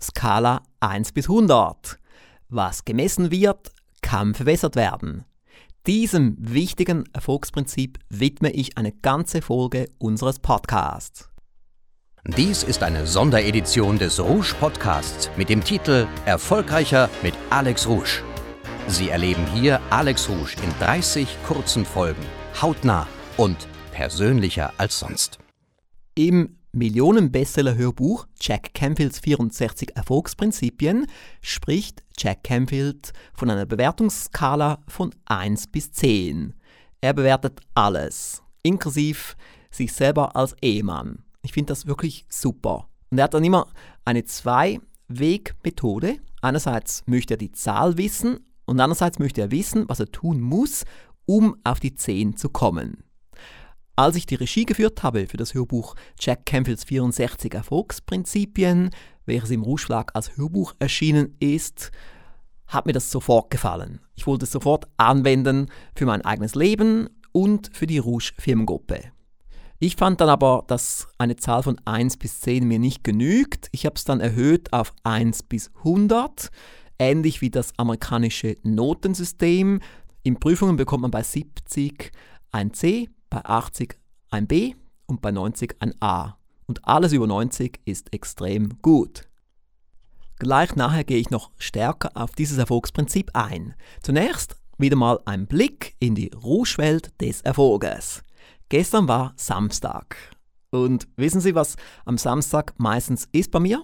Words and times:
Skala 0.00 0.62
1 0.80 1.12
bis 1.12 1.28
100. 1.28 1.98
Was 2.48 2.84
gemessen 2.84 3.30
wird, 3.30 3.72
kann 4.02 4.34
verbessert 4.34 4.76
werden. 4.76 5.24
Diesem 5.86 6.36
wichtigen 6.38 7.04
Erfolgsprinzip 7.12 7.98
widme 8.08 8.50
ich 8.50 8.76
eine 8.76 8.92
ganze 8.92 9.40
Folge 9.40 9.86
unseres 9.98 10.38
Podcasts. 10.38 11.30
Dies 12.26 12.62
ist 12.62 12.82
eine 12.82 13.06
Sonderedition 13.06 13.98
des 13.98 14.20
Rouge 14.20 14.54
Podcasts 14.60 15.30
mit 15.38 15.48
dem 15.48 15.64
Titel 15.64 16.06
Erfolgreicher 16.26 17.08
mit 17.22 17.34
Alex 17.48 17.88
Rouge. 17.88 18.22
Sie 18.88 19.08
erleben 19.08 19.46
hier 19.54 19.80
Alex 19.88 20.28
Rouge 20.28 20.56
in 20.62 20.70
30 20.80 21.28
kurzen 21.46 21.86
Folgen, 21.86 22.22
hautnah 22.60 23.06
und 23.38 23.56
persönlicher 23.92 24.72
als 24.76 24.98
sonst. 24.98 25.38
Im 26.14 26.59
Millionen-Bestseller-Hörbuch 26.72 28.26
Jack 28.40 28.74
Canfields 28.74 29.18
64 29.18 29.96
Erfolgsprinzipien 29.96 31.06
spricht 31.42 32.04
Jack 32.16 32.44
Canfield 32.44 33.12
von 33.34 33.50
einer 33.50 33.66
Bewertungsskala 33.66 34.78
von 34.86 35.10
1 35.24 35.66
bis 35.68 35.90
10. 35.92 36.54
Er 37.00 37.12
bewertet 37.12 37.60
alles, 37.74 38.42
inklusive 38.62 39.34
sich 39.70 39.92
selber 39.92 40.36
als 40.36 40.54
Ehemann. 40.62 41.24
Ich 41.42 41.52
finde 41.52 41.72
das 41.72 41.86
wirklich 41.86 42.24
super. 42.28 42.88
Und 43.10 43.18
er 43.18 43.24
hat 43.24 43.34
dann 43.34 43.44
immer 43.44 43.66
eine 44.04 44.24
Zwei-Weg-Methode. 44.24 46.18
Einerseits 46.40 47.02
möchte 47.06 47.34
er 47.34 47.38
die 47.38 47.52
Zahl 47.52 47.98
wissen 47.98 48.44
und 48.64 48.78
andererseits 48.78 49.18
möchte 49.18 49.40
er 49.40 49.50
wissen, 49.50 49.88
was 49.88 49.98
er 49.98 50.12
tun 50.12 50.40
muss, 50.40 50.84
um 51.26 51.56
auf 51.64 51.80
die 51.80 51.96
10 51.96 52.36
zu 52.36 52.48
kommen. 52.48 53.02
Als 54.00 54.16
ich 54.16 54.24
die 54.24 54.36
Regie 54.36 54.64
geführt 54.64 55.02
habe 55.02 55.26
für 55.26 55.36
das 55.36 55.52
Hörbuch 55.52 55.94
Jack 56.18 56.46
Canfields 56.46 56.84
64 56.84 57.52
Erfolgsprinzipien, 57.52 58.88
welches 59.26 59.50
im 59.50 59.62
Rouge 59.62 60.02
als 60.14 60.38
Hörbuch 60.38 60.72
erschienen 60.78 61.36
ist, 61.38 61.90
hat 62.66 62.86
mir 62.86 62.94
das 62.94 63.10
sofort 63.10 63.50
gefallen. 63.50 64.00
Ich 64.14 64.26
wollte 64.26 64.44
es 64.44 64.52
sofort 64.52 64.86
anwenden 64.96 65.66
für 65.94 66.06
mein 66.06 66.22
eigenes 66.22 66.54
Leben 66.54 67.10
und 67.32 67.68
für 67.76 67.86
die 67.86 67.98
Rouge 67.98 68.32
Firmengruppe. 68.38 69.02
Ich 69.78 69.96
fand 69.96 70.22
dann 70.22 70.30
aber, 70.30 70.64
dass 70.66 71.08
eine 71.18 71.36
Zahl 71.36 71.62
von 71.62 71.78
1 71.84 72.16
bis 72.16 72.40
10 72.40 72.66
mir 72.66 72.78
nicht 72.78 73.04
genügt. 73.04 73.68
Ich 73.70 73.84
habe 73.84 73.96
es 73.96 74.04
dann 74.04 74.20
erhöht 74.20 74.72
auf 74.72 74.94
1 75.02 75.42
bis 75.42 75.70
100, 75.76 76.48
ähnlich 76.98 77.42
wie 77.42 77.50
das 77.50 77.78
amerikanische 77.78 78.56
Notensystem. 78.62 79.80
In 80.22 80.40
Prüfungen 80.40 80.76
bekommt 80.76 81.02
man 81.02 81.10
bei 81.10 81.22
70 81.22 82.12
ein 82.50 82.72
C, 82.72 83.10
bei 83.30 83.44
80 83.44 83.96
ein 84.30 84.46
B 84.46 84.74
und 85.06 85.22
bei 85.22 85.30
90 85.30 85.76
ein 85.80 85.94
A. 86.00 86.36
Und 86.66 86.86
alles 86.86 87.12
über 87.12 87.26
90 87.26 87.80
ist 87.84 88.12
extrem 88.12 88.80
gut. 88.82 89.28
Gleich 90.38 90.74
nachher 90.76 91.04
gehe 91.04 91.18
ich 91.18 91.30
noch 91.30 91.50
stärker 91.58 92.10
auf 92.14 92.32
dieses 92.32 92.58
Erfolgsprinzip 92.58 93.30
ein. 93.34 93.74
Zunächst 94.02 94.56
wieder 94.78 94.96
mal 94.96 95.20
ein 95.26 95.46
Blick 95.46 95.96
in 95.98 96.14
die 96.14 96.30
Rouge-Welt 96.34 97.12
des 97.20 97.42
Erfolges. 97.42 98.22
Gestern 98.68 99.08
war 99.08 99.34
Samstag. 99.36 100.16
Und 100.70 101.08
wissen 101.16 101.40
Sie, 101.40 101.54
was 101.54 101.76
am 102.04 102.16
Samstag 102.16 102.74
meistens 102.78 103.28
ist 103.32 103.50
bei 103.50 103.60
mir? 103.60 103.82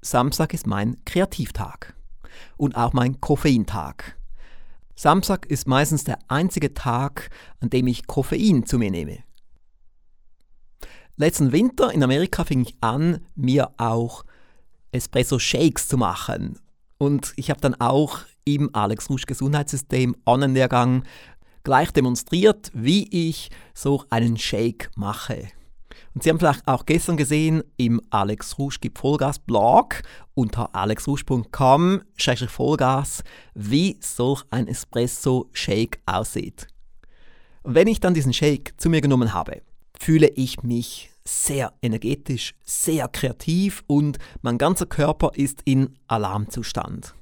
Samstag 0.00 0.54
ist 0.54 0.66
mein 0.66 0.96
Kreativtag 1.04 1.94
und 2.56 2.74
auch 2.74 2.94
mein 2.94 3.20
Koffeintag. 3.20 4.16
Samstag 5.00 5.46
ist 5.46 5.66
meistens 5.66 6.04
der 6.04 6.18
einzige 6.28 6.74
Tag, 6.74 7.30
an 7.60 7.70
dem 7.70 7.86
ich 7.86 8.06
Koffein 8.06 8.66
zu 8.66 8.76
mir 8.76 8.90
nehme. 8.90 9.20
Letzten 11.16 11.52
Winter 11.52 11.90
in 11.90 12.02
Amerika 12.02 12.44
fing 12.44 12.60
ich 12.60 12.76
an, 12.82 13.24
mir 13.34 13.70
auch 13.78 14.26
Espresso 14.92 15.38
Shakes 15.38 15.88
zu 15.88 15.96
machen. 15.96 16.58
Und 16.98 17.32
ich 17.36 17.48
habe 17.48 17.62
dann 17.62 17.80
auch 17.80 18.18
im 18.44 18.68
Alex 18.74 19.08
Rusch 19.08 19.24
Gesundheitssystem 19.24 20.14
Online-Lehrgang 20.26 21.04
gleich 21.64 21.92
demonstriert, 21.92 22.70
wie 22.74 23.08
ich 23.08 23.48
so 23.72 24.04
einen 24.10 24.36
Shake 24.36 24.90
mache. 24.96 25.48
Und 26.14 26.22
Sie 26.22 26.30
haben 26.30 26.38
vielleicht 26.38 26.66
auch 26.66 26.86
gestern 26.86 27.16
gesehen 27.16 27.62
im 27.76 28.00
Alex 28.10 28.58
Rouge 28.58 28.78
gibt 28.80 28.98
Vollgas 28.98 29.38
Blog 29.38 30.02
unter 30.34 30.74
alexrouge.com 30.74 32.02
Vollgas, 32.48 33.22
wie 33.54 33.98
solch 34.00 34.44
ein 34.50 34.66
Espresso 34.66 35.48
Shake 35.52 36.00
aussieht. 36.06 36.66
Und 37.62 37.74
wenn 37.74 37.88
ich 37.88 38.00
dann 38.00 38.14
diesen 38.14 38.32
Shake 38.32 38.74
zu 38.78 38.88
mir 38.88 39.00
genommen 39.00 39.34
habe, 39.34 39.62
fühle 39.98 40.28
ich 40.28 40.62
mich 40.62 41.10
sehr 41.24 41.72
energetisch, 41.82 42.54
sehr 42.64 43.08
kreativ 43.08 43.84
und 43.86 44.18
mein 44.42 44.58
ganzer 44.58 44.86
Körper 44.86 45.32
ist 45.34 45.60
in 45.64 45.98
Alarmzustand. 46.08 47.14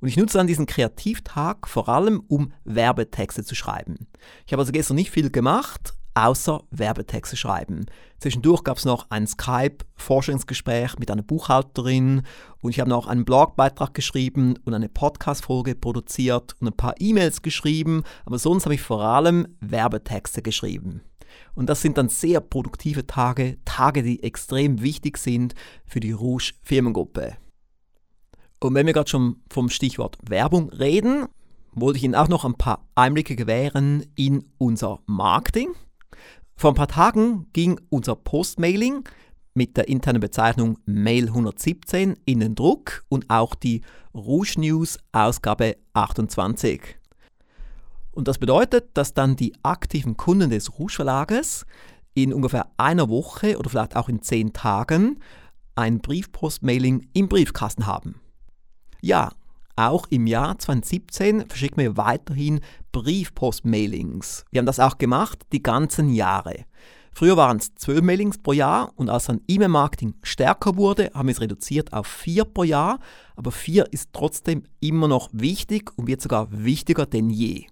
Und 0.00 0.08
ich 0.08 0.16
nutze 0.16 0.38
dann 0.38 0.46
diesen 0.46 0.66
Kreativtag 0.66 1.68
vor 1.68 1.88
allem, 1.88 2.22
um 2.28 2.52
Werbetexte 2.64 3.44
zu 3.44 3.54
schreiben. 3.54 4.08
Ich 4.46 4.52
habe 4.52 4.60
also 4.60 4.72
gestern 4.72 4.96
nicht 4.96 5.10
viel 5.10 5.30
gemacht, 5.30 5.94
außer 6.16 6.64
Werbetexte 6.70 7.36
schreiben. 7.36 7.86
Zwischendurch 8.18 8.64
gab 8.64 8.78
es 8.78 8.86
noch 8.86 9.10
ein 9.10 9.26
Skype-Forschungsgespräch 9.26 10.98
mit 10.98 11.10
einer 11.10 11.22
Buchhalterin 11.22 12.22
und 12.62 12.70
ich 12.70 12.80
habe 12.80 12.88
noch 12.88 13.06
einen 13.06 13.26
Blogbeitrag 13.26 13.92
geschrieben 13.92 14.54
und 14.64 14.72
eine 14.72 14.88
Podcast-Folge 14.88 15.74
produziert 15.74 16.56
und 16.60 16.68
ein 16.68 16.76
paar 16.76 16.94
E-Mails 16.98 17.42
geschrieben, 17.42 18.02
aber 18.24 18.38
sonst 18.38 18.64
habe 18.64 18.74
ich 18.74 18.80
vor 18.80 19.02
allem 19.02 19.46
Werbetexte 19.60 20.40
geschrieben. 20.40 21.02
Und 21.54 21.68
das 21.68 21.82
sind 21.82 21.98
dann 21.98 22.08
sehr 22.08 22.40
produktive 22.40 23.06
Tage, 23.06 23.58
Tage, 23.66 24.02
die 24.02 24.22
extrem 24.22 24.80
wichtig 24.80 25.18
sind 25.18 25.54
für 25.84 26.00
die 26.00 26.12
Rouge 26.12 26.52
Firmengruppe. 26.62 27.36
Und 28.60 28.74
wenn 28.74 28.86
wir 28.86 28.94
gerade 28.94 29.10
schon 29.10 29.42
vom 29.50 29.68
Stichwort 29.68 30.16
Werbung 30.22 30.70
reden, 30.70 31.26
wollte 31.72 31.98
ich 31.98 32.04
Ihnen 32.04 32.14
auch 32.14 32.28
noch 32.28 32.46
ein 32.46 32.54
paar 32.54 32.88
Einblicke 32.94 33.36
gewähren 33.36 34.06
in 34.14 34.46
unser 34.56 35.00
Marketing. 35.04 35.74
Vor 36.56 36.72
ein 36.72 36.76
paar 36.76 36.88
Tagen 36.88 37.46
ging 37.52 37.80
unser 37.90 38.16
Postmailing 38.16 39.08
mit 39.54 39.76
der 39.76 39.88
internen 39.88 40.20
Bezeichnung 40.20 40.78
Mail 40.84 41.28
117 41.28 42.16
in 42.24 42.40
den 42.40 42.54
Druck 42.54 43.04
und 43.08 43.28
auch 43.30 43.54
die 43.54 43.82
Rouge 44.14 44.54
News 44.58 44.98
Ausgabe 45.12 45.76
28. 45.94 46.98
Und 48.12 48.28
das 48.28 48.38
bedeutet, 48.38 48.90
dass 48.94 49.14
dann 49.14 49.36
die 49.36 49.54
aktiven 49.62 50.16
Kunden 50.16 50.50
des 50.50 50.78
Rouge 50.78 50.94
Verlages 50.94 51.66
in 52.14 52.32
ungefähr 52.32 52.70
einer 52.78 53.10
Woche 53.10 53.58
oder 53.58 53.68
vielleicht 53.68 53.96
auch 53.96 54.08
in 54.08 54.22
zehn 54.22 54.52
Tagen 54.54 55.20
ein 55.74 56.00
Briefpostmailing 56.00 57.08
im 57.12 57.28
Briefkasten 57.28 57.86
haben. 57.86 58.20
Ja, 59.02 59.32
auch 59.76 60.06
im 60.10 60.26
Jahr 60.26 60.58
2017 60.58 61.48
verschicken 61.48 61.78
wir 61.78 61.96
weiterhin 61.96 62.60
Briefpost-Mailings. 62.92 64.44
Wir 64.50 64.58
haben 64.58 64.66
das 64.66 64.80
auch 64.80 64.98
gemacht, 64.98 65.44
die 65.52 65.62
ganzen 65.62 66.12
Jahre. 66.12 66.64
Früher 67.12 67.36
waren 67.38 67.56
es 67.56 67.74
zwölf 67.74 68.02
Mailings 68.02 68.36
pro 68.36 68.52
Jahr 68.52 68.92
und 68.96 69.08
als 69.08 69.24
dann 69.24 69.40
E-Mail-Marketing 69.48 70.16
stärker 70.22 70.76
wurde, 70.76 71.10
haben 71.14 71.28
wir 71.28 71.32
es 71.32 71.40
reduziert 71.40 71.94
auf 71.94 72.06
vier 72.06 72.44
pro 72.44 72.62
Jahr. 72.62 72.98
Aber 73.36 73.52
vier 73.52 73.90
ist 73.90 74.10
trotzdem 74.12 74.64
immer 74.80 75.08
noch 75.08 75.30
wichtig 75.32 75.92
und 75.96 76.08
wird 76.08 76.20
sogar 76.20 76.48
wichtiger 76.50 77.06
denn 77.06 77.30
je. 77.30 77.66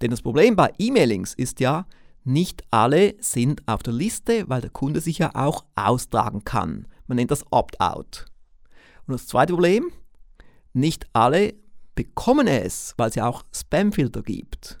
Denn 0.00 0.10
das 0.10 0.22
Problem 0.22 0.56
bei 0.56 0.72
E-Mailings 0.78 1.34
ist 1.34 1.60
ja, 1.60 1.86
nicht 2.24 2.62
alle 2.70 3.14
sind 3.20 3.66
auf 3.66 3.82
der 3.82 3.92
Liste, 3.92 4.48
weil 4.48 4.60
der 4.60 4.70
Kunde 4.70 5.00
sich 5.00 5.18
ja 5.18 5.34
auch 5.34 5.64
austragen 5.74 6.44
kann. 6.44 6.86
Man 7.06 7.16
nennt 7.16 7.30
das 7.30 7.44
Opt-out. 7.50 8.26
Und 9.06 9.12
das 9.12 9.26
zweite 9.26 9.54
Problem, 9.54 9.90
nicht 10.72 11.06
alle 11.12 11.54
bekommen 11.94 12.46
es, 12.46 12.94
weil 12.96 13.08
es 13.08 13.14
ja 13.16 13.26
auch 13.26 13.44
Spamfilter 13.52 14.22
gibt. 14.22 14.78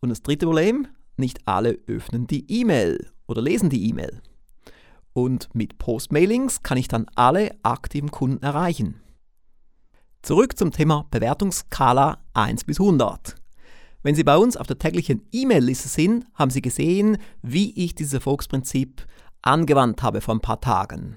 Und 0.00 0.10
das 0.10 0.22
dritte 0.22 0.46
Problem, 0.46 0.88
nicht 1.16 1.46
alle 1.46 1.78
öffnen 1.86 2.26
die 2.26 2.50
E-Mail 2.60 3.10
oder 3.26 3.42
lesen 3.42 3.70
die 3.70 3.88
E-Mail. 3.88 4.22
Und 5.12 5.54
mit 5.54 5.78
Postmailings 5.78 6.62
kann 6.62 6.78
ich 6.78 6.88
dann 6.88 7.06
alle 7.14 7.54
aktiven 7.62 8.10
Kunden 8.10 8.42
erreichen. 8.42 9.00
Zurück 10.22 10.56
zum 10.56 10.70
Thema 10.70 11.06
Bewertungsskala 11.10 12.18
1 12.34 12.64
bis 12.64 12.80
100. 12.80 13.34
Wenn 14.04 14.14
Sie 14.14 14.24
bei 14.24 14.36
uns 14.36 14.56
auf 14.56 14.66
der 14.66 14.78
täglichen 14.78 15.22
E-Mail-Liste 15.32 15.88
sind, 15.88 16.26
haben 16.34 16.50
Sie 16.50 16.62
gesehen, 16.62 17.18
wie 17.42 17.72
ich 17.72 17.94
dieses 17.94 18.14
Erfolgsprinzip 18.14 19.06
angewandt 19.42 20.02
habe 20.02 20.20
vor 20.20 20.34
ein 20.34 20.40
paar 20.40 20.60
Tagen. 20.60 21.16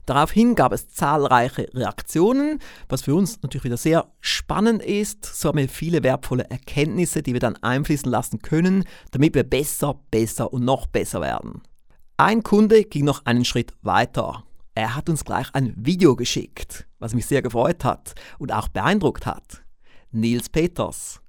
Daraufhin 0.06 0.54
gab 0.54 0.72
es 0.72 0.88
zahlreiche 0.88 1.66
Reaktionen, 1.74 2.60
was 2.88 3.02
für 3.02 3.14
uns 3.14 3.42
natürlich 3.42 3.64
wieder 3.64 3.76
sehr 3.76 4.06
spannend 4.20 4.80
ist. 4.82 5.24
So 5.26 5.48
haben 5.48 5.58
wir 5.58 5.68
viele 5.68 6.04
wertvolle 6.04 6.48
Erkenntnisse, 6.48 7.22
die 7.22 7.32
wir 7.32 7.40
dann 7.40 7.56
einfließen 7.56 8.10
lassen 8.10 8.38
können, 8.38 8.84
damit 9.10 9.34
wir 9.34 9.42
besser, 9.42 10.00
besser 10.12 10.52
und 10.52 10.64
noch 10.64 10.86
besser 10.86 11.20
werden. 11.20 11.62
Ein 12.16 12.44
Kunde 12.44 12.84
ging 12.84 13.04
noch 13.04 13.26
einen 13.26 13.44
Schritt 13.44 13.74
weiter. 13.82 14.44
Er 14.76 14.94
hat 14.94 15.08
uns 15.08 15.24
gleich 15.24 15.48
ein 15.54 15.74
Video 15.76 16.14
geschickt, 16.14 16.86
was 17.00 17.14
mich 17.14 17.26
sehr 17.26 17.42
gefreut 17.42 17.84
hat 17.84 18.14
und 18.38 18.52
auch 18.52 18.68
beeindruckt 18.68 19.26
hat. 19.26 19.64
Nils 20.12 20.48
Peters. 20.48 21.20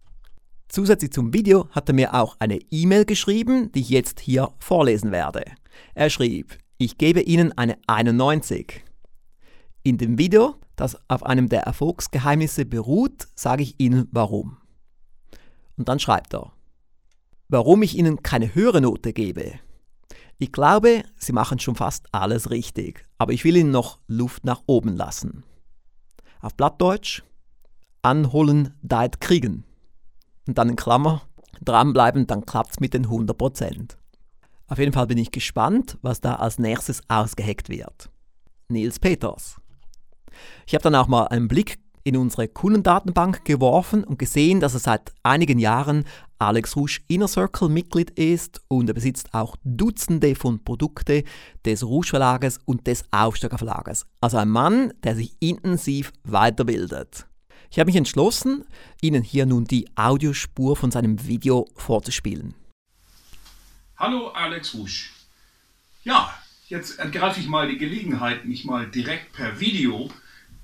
Zusätzlich 0.69 1.11
zum 1.11 1.33
Video 1.33 1.67
hat 1.71 1.89
er 1.89 1.95
mir 1.95 2.13
auch 2.13 2.35
eine 2.39 2.59
E-Mail 2.69 3.05
geschrieben, 3.05 3.71
die 3.71 3.79
ich 3.79 3.89
jetzt 3.89 4.19
hier 4.19 4.51
vorlesen 4.59 5.11
werde. 5.11 5.45
Er 5.95 6.09
schrieb, 6.09 6.57
ich 6.77 6.97
gebe 6.97 7.21
Ihnen 7.21 7.57
eine 7.57 7.77
91. 7.87 8.83
In 9.81 9.97
dem 9.97 10.17
Video, 10.19 10.55
das 10.75 10.97
auf 11.07 11.25
einem 11.25 11.49
der 11.49 11.61
Erfolgsgeheimnisse 11.61 12.65
beruht, 12.65 13.27
sage 13.35 13.63
ich 13.63 13.79
Ihnen 13.79 14.07
warum. 14.11 14.57
Und 15.75 15.89
dann 15.89 15.99
schreibt 15.99 16.35
er, 16.35 16.51
warum 17.49 17.81
ich 17.81 17.97
Ihnen 17.97 18.21
keine 18.21 18.53
höhere 18.53 18.81
Note 18.81 19.11
gebe. 19.11 19.53
Ich 20.37 20.51
glaube, 20.51 21.03
Sie 21.17 21.33
machen 21.33 21.57
schon 21.57 21.75
fast 21.75 22.13
alles 22.13 22.51
richtig, 22.51 23.07
aber 23.17 23.33
ich 23.33 23.43
will 23.43 23.57
Ihnen 23.57 23.71
noch 23.71 23.97
Luft 24.07 24.45
nach 24.45 24.61
oben 24.67 24.95
lassen. 24.95 25.43
Auf 26.41 26.53
Blattdeutsch, 26.53 27.23
anholen, 28.03 28.75
deit 28.83 29.19
kriegen. 29.19 29.63
Und 30.47 30.59
dann 30.59 30.69
in 30.69 30.75
Klammer, 30.75 31.23
dranbleiben, 31.63 32.27
dann 32.27 32.45
klappt's 32.45 32.79
mit 32.79 32.93
den 32.93 33.07
100%. 33.07 33.97
Auf 34.67 34.79
jeden 34.79 34.93
Fall 34.93 35.07
bin 35.07 35.17
ich 35.17 35.31
gespannt, 35.31 35.97
was 36.01 36.19
da 36.19 36.35
als 36.35 36.59
nächstes 36.59 37.01
ausgeheckt 37.07 37.69
wird. 37.69 38.09
Nils 38.67 38.99
Peters. 38.99 39.55
Ich 40.65 40.73
habe 40.73 40.83
dann 40.83 40.95
auch 40.95 41.07
mal 41.07 41.27
einen 41.27 41.47
Blick 41.47 41.79
in 42.03 42.17
unsere 42.17 42.47
Kundendatenbank 42.47 43.43
geworfen 43.43 44.03
und 44.03 44.19
gesehen, 44.19 44.59
dass 44.59 44.73
er 44.73 44.79
seit 44.79 45.13
einigen 45.23 45.59
Jahren 45.59 46.05
Alex 46.39 46.75
Rouge 46.75 46.99
Inner 47.07 47.27
Circle 47.27 47.69
Mitglied 47.69 48.11
ist 48.11 48.61
und 48.67 48.89
er 48.89 48.93
besitzt 48.93 49.33
auch 49.33 49.55
Dutzende 49.63 50.35
von 50.35 50.63
Produkten 50.63 51.23
des 51.65 51.83
Rouge 51.83 52.07
Verlages 52.09 52.59
und 52.65 52.87
des 52.87 53.03
Aufsteiger 53.11 53.57
Verlages. 53.57 54.05
Also 54.21 54.37
ein 54.37 54.49
Mann, 54.49 54.93
der 55.03 55.15
sich 55.15 55.35
intensiv 55.39 56.13
weiterbildet. 56.23 57.27
Ich 57.71 57.79
habe 57.79 57.87
mich 57.87 57.97
entschlossen, 57.97 58.63
Ihnen 59.01 59.23
hier 59.23 59.45
nun 59.45 59.65
die 59.65 59.87
Audiospur 59.95 60.77
von 60.77 60.91
seinem 60.91 61.25
Video 61.27 61.65
vorzuspielen. 61.75 62.53
Hallo 63.99 64.27
Alex 64.27 64.75
Rouge. 64.75 65.09
Ja, 66.03 66.31
jetzt 66.69 66.99
ergreife 66.99 67.39
ich 67.39 67.47
mal 67.47 67.67
die 67.67 67.79
Gelegenheit, 67.79 68.45
mich 68.45 68.63
mal 68.63 68.85
direkt 68.85 69.33
per 69.33 69.59
Video 69.59 70.13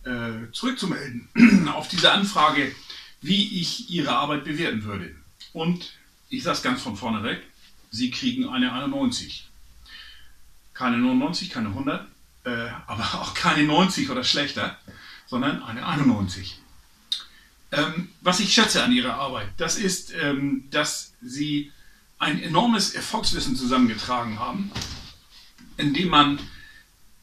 äh, 0.04 0.52
zurückzumelden 0.52 1.68
auf 1.74 1.88
diese 1.88 2.12
Anfrage, 2.12 2.76
wie 3.22 3.60
ich 3.60 3.90
Ihre 3.90 4.12
Arbeit 4.16 4.44
bewerten 4.44 4.84
würde. 4.84 5.16
Und 5.52 5.94
ich 6.30 6.44
sage 6.44 6.58
es 6.58 6.62
ganz 6.64 6.84
von 6.84 6.96
vorne 6.96 7.24
weg, 7.24 7.42
Sie 7.90 8.12
kriegen 8.12 8.48
eine 8.48 8.72
91. 8.72 9.50
Keine 10.76 10.98
99, 10.98 11.50
keine 11.50 11.70
100, 11.70 12.08
äh, 12.44 12.50
aber 12.86 13.04
auch 13.20 13.34
keine 13.34 13.64
90 13.64 14.12
oder 14.12 14.24
schlechter, 14.24 14.78
sondern 15.26 15.64
eine 15.64 15.88
91. 15.88 16.60
Ähm, 17.72 18.10
was 18.22 18.40
ich 18.40 18.54
schätze 18.54 18.84
an 18.84 18.92
Ihrer 18.92 19.16
Arbeit, 19.16 19.48
das 19.58 19.78
ist, 19.78 20.14
ähm, 20.14 20.66
dass 20.70 21.14
Sie 21.24 21.72
ein 22.24 22.42
enormes 22.42 22.94
Erfolgswissen 22.94 23.56
zusammengetragen 23.56 24.40
haben, 24.40 24.72
indem 25.78 26.10
man 26.10 26.40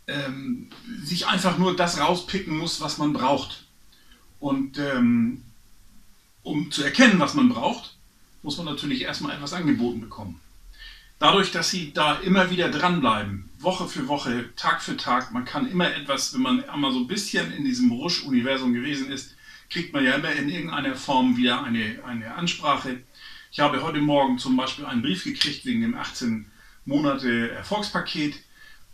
ähm, 0.06 0.70
sich 1.02 1.26
einfach 1.26 1.58
nur 1.58 1.76
das 1.76 1.98
rauspicken 1.98 2.56
muss, 2.56 2.80
was 2.80 2.98
man 2.98 3.12
braucht. 3.12 3.64
Und 4.38 4.78
ähm, 4.78 5.42
um 6.42 6.70
zu 6.70 6.82
erkennen, 6.82 7.18
was 7.18 7.34
man 7.34 7.48
braucht, 7.48 7.96
muss 8.42 8.56
man 8.56 8.66
natürlich 8.66 9.02
erstmal 9.02 9.36
etwas 9.36 9.52
angeboten 9.52 10.00
bekommen. 10.00 10.40
Dadurch, 11.18 11.52
dass 11.52 11.70
sie 11.70 11.92
da 11.92 12.14
immer 12.20 12.50
wieder 12.50 12.70
dranbleiben, 12.70 13.50
Woche 13.58 13.86
für 13.86 14.08
Woche, 14.08 14.48
Tag 14.56 14.82
für 14.82 14.96
Tag, 14.96 15.32
man 15.32 15.44
kann 15.44 15.70
immer 15.70 15.94
etwas, 15.94 16.32
wenn 16.32 16.40
man 16.40 16.64
einmal 16.64 16.92
so 16.92 17.00
ein 17.00 17.06
bisschen 17.06 17.52
in 17.52 17.64
diesem 17.64 17.92
Rusch-Universum 17.92 18.72
gewesen 18.72 19.10
ist, 19.10 19.36
kriegt 19.68 19.92
man 19.92 20.02
ja 20.02 20.14
immer 20.14 20.32
in 20.32 20.48
irgendeiner 20.48 20.96
Form 20.96 21.36
wieder 21.36 21.62
eine, 21.62 22.00
eine 22.06 22.34
Ansprache. 22.34 23.02
Ich 23.52 23.58
habe 23.58 23.82
heute 23.82 23.98
Morgen 24.00 24.38
zum 24.38 24.56
Beispiel 24.56 24.86
einen 24.86 25.02
Brief 25.02 25.24
gekriegt 25.24 25.64
wegen 25.64 25.80
dem 25.82 25.96
18 25.96 26.46
Monate 26.84 27.50
Erfolgspaket, 27.50 28.36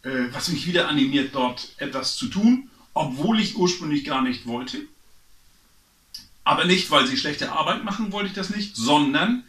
äh, 0.03 0.29
was 0.31 0.49
mich 0.49 0.67
wieder 0.67 0.89
animiert, 0.89 1.35
dort 1.35 1.75
etwas 1.77 2.17
zu 2.17 2.29
tun, 2.29 2.71
obwohl 2.95 3.39
ich 3.39 3.57
ursprünglich 3.57 4.05
gar 4.05 4.23
nicht 4.23 4.47
wollte. 4.47 4.79
Aber 6.43 6.65
nicht, 6.65 6.91
weil 6.91 7.07
sie 7.07 7.19
schlechte 7.19 7.53
Arbeit 7.53 7.85
machen, 7.85 8.13
wollte 8.13 8.29
ich 8.29 8.35
das 8.35 8.49
nicht, 8.49 8.77
sondern 8.77 9.45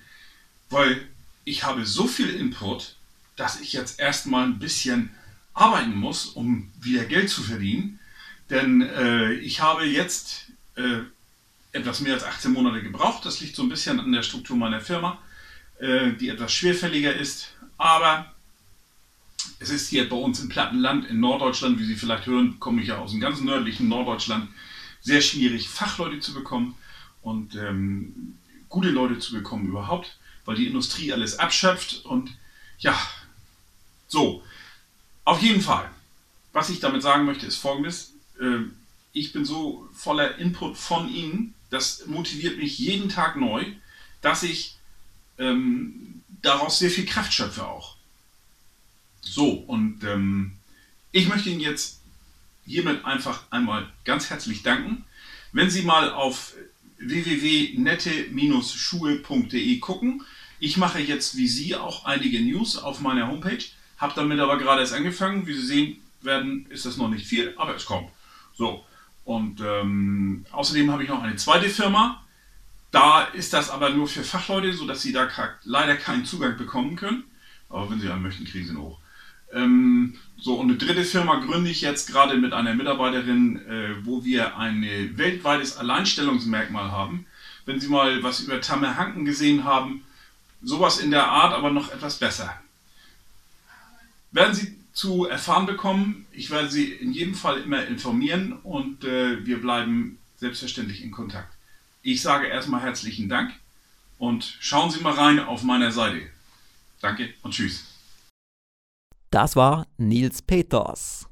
weil 0.70 1.08
ich 1.46 1.64
habe 1.64 1.86
so 1.86 2.06
viel 2.06 2.30
Input, 2.30 2.98
dass 3.38 3.62
ich 3.62 3.72
jetzt 3.72 4.02
erstmal 4.02 4.44
ein 4.44 4.60
bisschen 4.60 5.12
arbeiten 5.54 5.96
muss, 5.96 6.26
um 6.26 6.70
wieder 6.82 7.06
Geld 7.06 7.30
zu 7.30 7.44
verdienen. 7.44 8.00
Denn 8.50 8.82
äh, 8.82 9.34
ich 9.36 9.62
habe 9.62 9.86
jetzt 9.86 10.48
äh, 10.76 11.04
etwas 11.78 12.02
mehr 12.02 12.14
als 12.14 12.24
18 12.24 12.52
Monate 12.52 12.82
gebraucht. 12.82 13.26
Das 13.26 13.40
liegt 13.40 13.56
so 13.56 13.64
ein 13.64 13.70
bisschen 13.70 14.00
an 14.00 14.12
der 14.12 14.24
Struktur 14.24 14.58
meiner 14.58 14.82
Firma, 14.82 15.20
äh, 15.80 16.12
die 16.14 16.30
etwas 16.30 16.54
schwerfälliger 16.54 17.14
ist. 17.14 17.54
Aber 17.78 18.34
es 19.60 19.70
ist 19.70 19.90
hier 19.90 20.10
bei 20.10 20.16
uns 20.16 20.40
im 20.40 20.50
Plattenland 20.50 21.06
in 21.06 21.20
Norddeutschland, 21.20 21.80
wie 21.80 21.86
Sie 21.86 21.96
vielleicht 21.96 22.26
hören, 22.26 22.60
komme 22.60 22.82
ich 22.82 22.90
ja 22.90 22.98
aus 22.98 23.12
dem 23.12 23.20
ganz 23.20 23.42
nördlichen 23.42 23.88
Norddeutschland, 23.88 24.50
sehr 25.02 25.22
schwierig, 25.22 25.70
Fachleute 25.70 26.20
zu 26.20 26.34
bekommen 26.34 26.76
und 27.22 27.56
ähm, 27.56 28.38
gute 28.70 28.90
Leute 28.90 29.20
zu 29.20 29.34
bekommen 29.34 29.68
überhaupt, 29.68 30.18
weil 30.46 30.56
die 30.56 30.68
Industrie 30.68 31.14
alles 31.14 31.40
abschöpft. 31.40 32.06
Und 32.06 32.36
ja, 32.80 32.98
so, 34.08 34.44
auf 35.24 35.42
jeden 35.42 35.62
Fall. 35.62 35.90
Was 36.54 36.70
ich 36.70 36.80
damit 36.80 37.02
sagen 37.02 37.26
möchte, 37.26 37.46
ist 37.46 37.58
folgendes. 37.58 38.14
Äh, 38.40 38.66
ich 39.14 39.34
bin 39.34 39.46
so 39.46 39.88
voller 39.94 40.38
Input 40.38 40.78
von 40.78 41.10
Ihnen, 41.10 41.54
das 41.70 42.08
motiviert 42.08 42.58
mich 42.58 42.80
jeden 42.80 43.10
Tag 43.10 43.36
neu, 43.36 43.66
dass 44.22 44.44
ich 44.44 44.78
ähm, 45.38 46.22
daraus 46.42 46.80
sehr 46.80 46.90
viel 46.90 47.06
Kraft 47.06 47.34
schöpfe 47.34 47.68
auch. 47.68 47.98
So, 49.22 49.52
und 49.52 50.04
ähm, 50.04 50.54
ich 51.12 51.28
möchte 51.28 51.50
Ihnen 51.50 51.60
jetzt 51.60 52.00
hiermit 52.66 53.04
einfach 53.06 53.44
einmal 53.50 53.88
ganz 54.06 54.30
herzlich 54.30 54.64
danken. 54.64 55.04
Wenn 55.52 55.70
Sie 55.70 55.82
mal 55.84 56.12
auf 56.12 56.54
www.nette-schuhe.de 57.00 59.80
gucken, 59.80 60.24
ich 60.60 60.78
mache 60.78 61.00
jetzt 61.00 61.38
wie 61.38 61.48
Sie 61.48 61.76
auch 61.76 62.06
einige 62.06 62.42
News 62.42 62.78
auf 62.78 63.00
meiner 63.00 63.28
Homepage, 63.28 63.64
habe 63.98 64.14
damit 64.16 64.40
aber 64.40 64.58
gerade 64.58 64.82
erst 64.82 64.94
angefangen. 64.94 65.46
Wie 65.46 65.54
Sie 65.54 65.66
sehen 65.66 66.02
werden, 66.22 66.66
ist 66.70 66.86
das 66.86 66.98
noch 66.98 67.10
nicht 67.10 67.28
viel, 67.28 67.54
aber 67.58 67.76
es 67.76 67.86
kommt. 67.86 68.10
So, 68.56 68.84
und 69.28 69.60
ähm, 69.60 70.46
außerdem 70.54 70.90
habe 70.90 71.04
ich 71.04 71.10
noch 71.10 71.22
eine 71.22 71.36
zweite 71.36 71.70
Firma. 71.70 72.24
Da 72.92 73.24
ist 73.24 73.52
das 73.52 73.70
aber 73.70 73.90
nur 73.90 74.08
für 74.08 74.24
Fachleute, 74.24 74.72
sodass 74.72 75.02
sie 75.02 75.12
da 75.12 75.28
leider 75.66 75.98
keinen 75.98 76.24
Zugang 76.24 76.56
bekommen 76.56 76.96
können. 76.96 77.26
Aber 77.68 77.90
wenn 77.90 78.00
sie 78.00 78.10
einen 78.10 78.22
möchten, 78.22 78.46
kriegen 78.46 78.66
sie 78.66 78.72
ihn 78.72 78.80
hoch. 78.80 79.00
Ähm, 79.52 80.16
so, 80.38 80.56
und 80.56 80.70
eine 80.70 80.78
dritte 80.78 81.04
Firma 81.04 81.42
gründe 81.42 81.70
ich 81.70 81.82
jetzt 81.82 82.10
gerade 82.10 82.38
mit 82.38 82.54
einer 82.54 82.74
Mitarbeiterin, 82.74 83.58
äh, 83.68 84.06
wo 84.06 84.24
wir 84.24 84.58
ein 84.58 84.84
weltweites 85.18 85.76
Alleinstellungsmerkmal 85.76 86.90
haben. 86.90 87.26
Wenn 87.66 87.82
Sie 87.82 87.90
mal 87.90 88.24
was 88.24 88.40
über 88.40 88.62
Tamme 88.62 88.96
Hanken 88.96 89.26
gesehen 89.26 89.66
haben, 89.66 90.06
sowas 90.64 91.00
in 91.00 91.12
der 91.12 91.28
Art, 91.28 91.54
aber 91.54 91.70
noch 91.70 91.92
etwas 91.92 92.18
besser. 92.18 92.58
Werden 94.32 94.56
Sie 94.56 94.78
zu 94.98 95.26
erfahren 95.26 95.68
bekommen. 95.68 96.26
Ich 96.32 96.50
werde 96.50 96.72
Sie 96.72 96.92
in 96.92 97.14
jedem 97.14 97.36
Fall 97.36 97.62
immer 97.62 97.86
informieren 97.86 98.54
und 98.64 99.04
äh, 99.04 99.46
wir 99.46 99.62
bleiben 99.62 100.18
selbstverständlich 100.38 101.04
in 101.04 101.12
Kontakt. 101.12 101.56
Ich 102.02 102.24
sage 102.24 102.48
erstmal 102.48 102.82
herzlichen 102.82 103.30
Dank 103.30 103.54
und 104.18 104.58
schauen 104.60 104.90
Sie 104.90 105.00
mal 105.02 105.14
rein 105.14 105.40
auf 105.40 105.62
meiner 105.62 105.92
Seite. 105.92 106.22
Danke 107.00 107.32
und 107.44 107.52
tschüss. 107.52 107.86
Das 109.30 109.56
war 109.56 109.86
Nils 109.98 110.42
Peters. 110.42 111.28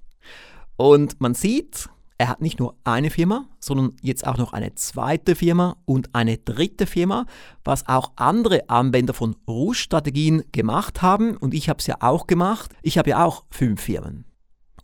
Und 0.78 1.20
man 1.20 1.34
sieht, 1.34 1.90
er 2.18 2.30
hat 2.30 2.42
nicht 2.42 2.60
nur 2.60 2.78
eine 2.86 3.10
Firma, 3.10 3.46
sondern 3.60 3.94
jetzt 4.02 4.26
auch 4.26 4.38
noch 4.38 4.54
eine 4.54 4.74
zweite 4.76 5.36
Firma 5.36 5.78
und 5.86 6.16
eine 6.16 6.38
dritte 6.38 6.88
Firma, 6.88 7.26
was 7.66 7.88
auch 7.88 8.14
andere 8.16 8.70
Anwender 8.70 9.14
von 9.14 9.36
Rouge-Strategien 9.48 10.44
gemacht 10.54 11.02
haben. 11.02 11.36
Und 11.36 11.54
ich 11.54 11.68
habe 11.68 11.80
es 11.80 11.88
ja 11.88 11.98
auch 12.00 12.26
gemacht. 12.26 12.74
Ich 12.84 12.98
habe 12.98 13.10
ja 13.10 13.26
auch 13.26 13.44
fünf 13.50 13.82
Firmen. 13.82 14.26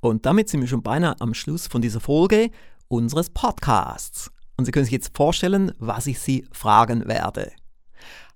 Und 0.00 0.26
damit 0.26 0.50
sind 0.50 0.60
wir 0.60 0.68
schon 0.68 0.82
beinahe 0.82 1.18
am 1.22 1.32
Schluss 1.32 1.68
von 1.68 1.80
dieser 1.80 2.00
Folge 2.00 2.50
unseres 2.88 3.30
Podcasts. 3.30 4.30
Und 4.58 4.66
Sie 4.66 4.72
können 4.72 4.84
sich 4.84 4.92
jetzt 4.92 5.16
vorstellen, 5.16 5.72
was 5.78 6.06
ich 6.06 6.18
Sie 6.18 6.44
fragen 6.52 7.08
werde 7.08 7.50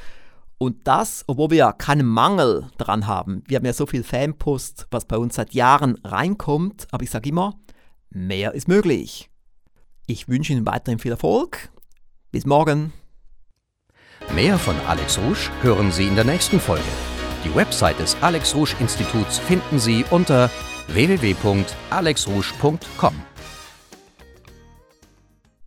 Und 0.58 0.86
das, 0.86 1.24
obwohl 1.26 1.50
wir 1.50 1.56
ja 1.56 1.72
keinen 1.72 2.06
Mangel 2.06 2.68
daran 2.76 3.06
haben. 3.06 3.42
Wir 3.48 3.56
haben 3.56 3.66
ja 3.66 3.72
so 3.72 3.86
viel 3.86 4.04
Fanpost, 4.04 4.86
was 4.90 5.06
bei 5.06 5.16
uns 5.16 5.34
seit 5.34 5.54
Jahren 5.54 5.96
reinkommt. 6.04 6.86
Aber 6.92 7.02
ich 7.02 7.10
sage 7.10 7.30
immer, 7.30 7.58
mehr 8.14 8.54
ist 8.54 8.68
möglich. 8.68 9.28
Ich 10.06 10.28
wünsche 10.28 10.52
Ihnen 10.52 10.66
weiterhin 10.66 10.98
viel 10.98 11.12
Erfolg. 11.12 11.70
Bis 12.30 12.44
morgen. 12.46 12.92
Mehr 14.34 14.58
von 14.58 14.76
Alex 14.86 15.18
Rouge 15.18 15.50
hören 15.62 15.90
Sie 15.92 16.06
in 16.06 16.14
der 16.14 16.24
nächsten 16.24 16.60
Folge. 16.60 16.82
Die 17.44 17.54
Website 17.54 17.98
des 17.98 18.16
Alex 18.22 18.54
Rouge 18.54 18.74
Instituts 18.80 19.38
finden 19.38 19.78
Sie 19.78 20.04
unter 20.10 20.50
www.alexrouge.com. 20.88 23.31